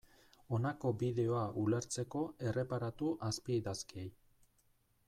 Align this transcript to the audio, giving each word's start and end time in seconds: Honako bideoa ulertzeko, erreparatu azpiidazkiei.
Honako 0.55 0.93
bideoa 1.01 1.43
ulertzeko, 1.65 2.25
erreparatu 2.53 3.13
azpiidazkiei. 3.31 4.09